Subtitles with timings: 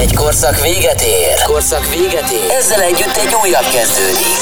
[0.00, 1.42] Egy korszak véget ér.
[1.46, 2.50] Korszak véget ér.
[2.58, 4.40] Ezzel együtt egy újabb kezdődik.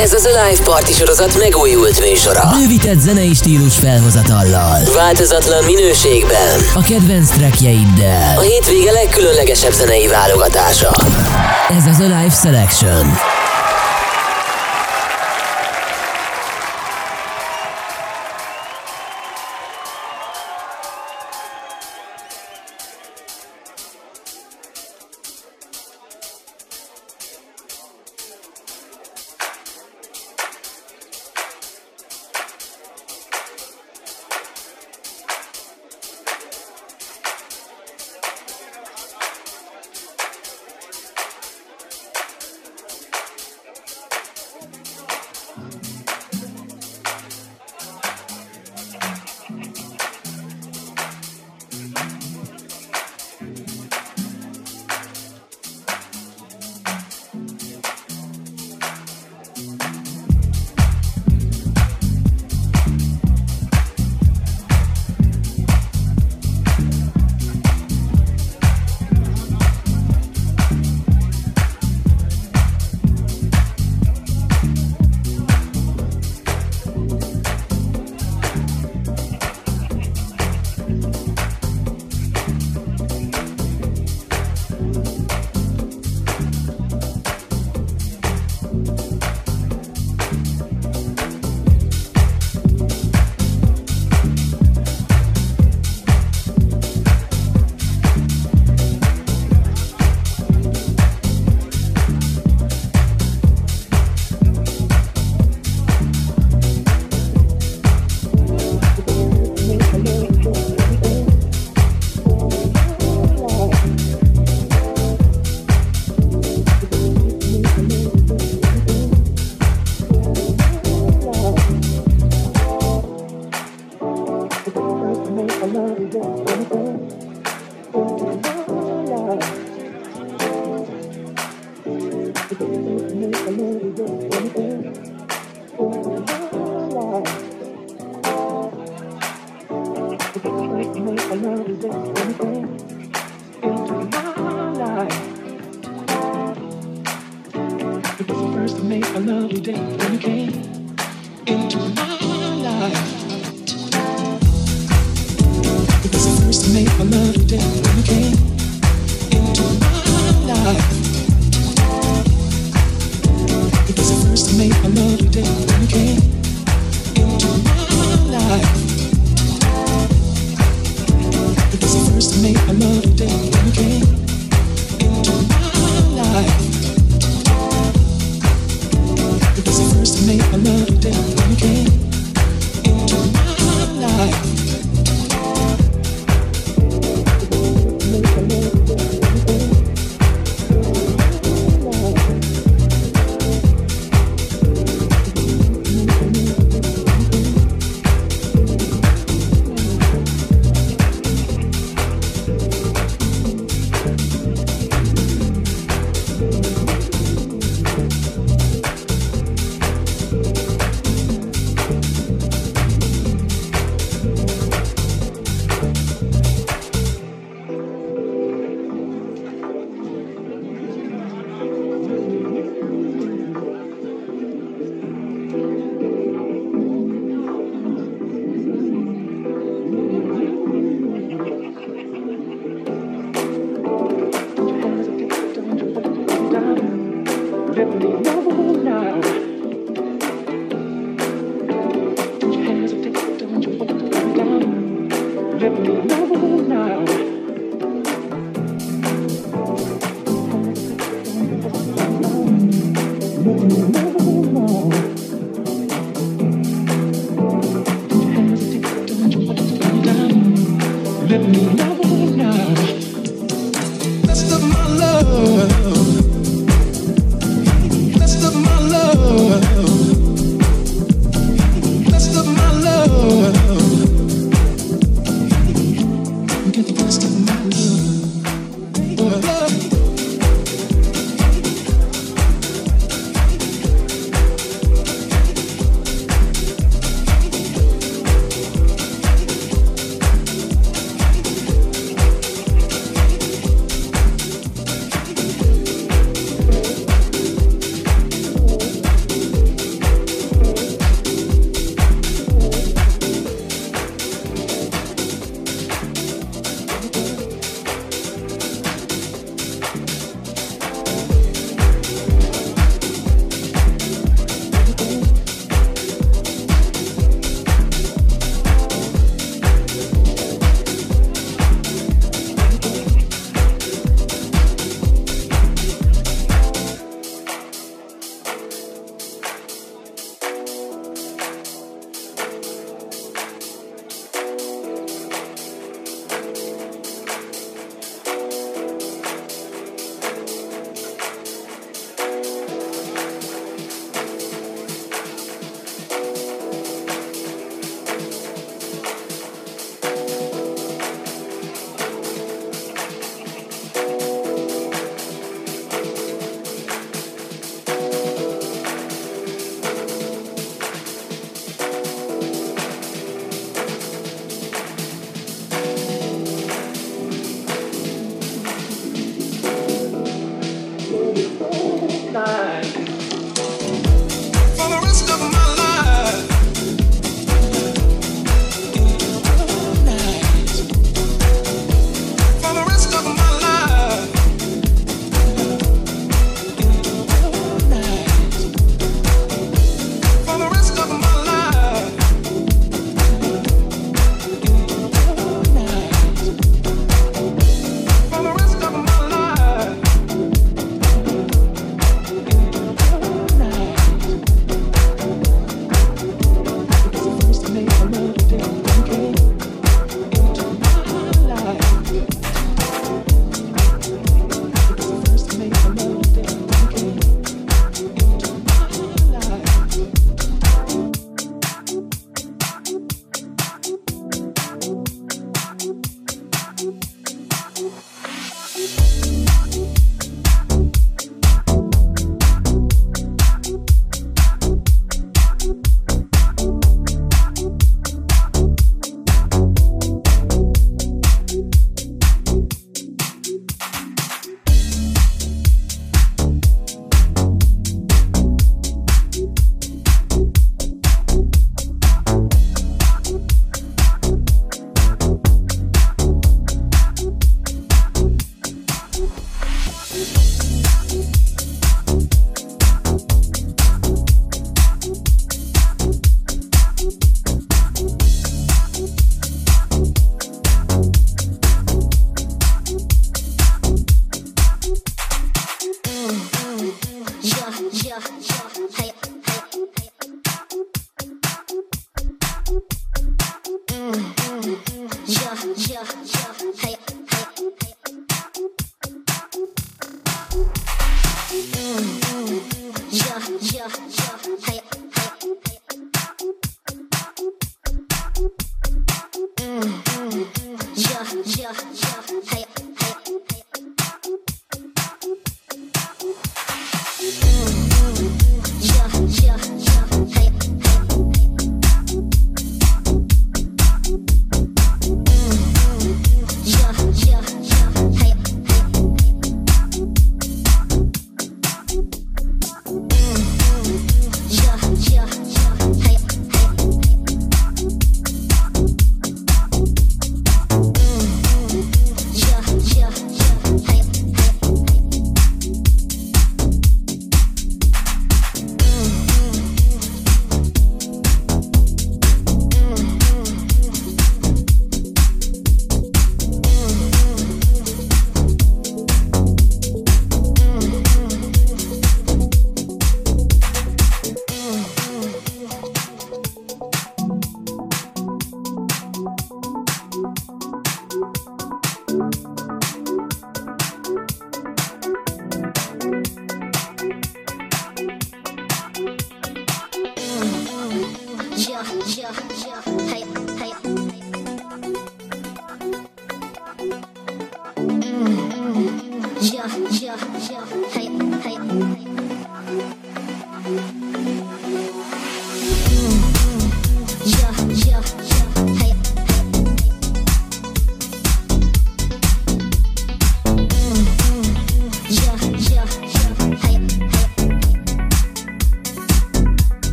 [0.00, 2.50] Ez az a Live Party sorozat megújult műsora.
[2.58, 4.78] Bővített zenei stílus felhozatallal.
[4.94, 6.60] Változatlan minőségben.
[6.74, 8.38] A kedvenc trackjeiddel.
[8.38, 10.90] A hétvége legkülönlegesebb zenei válogatása.
[11.78, 13.37] Ez az a Live Selection.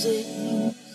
[0.00, 0.89] sing.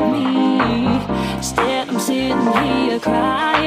[0.00, 1.42] me.
[1.42, 3.57] Still, I'm sitting here crying.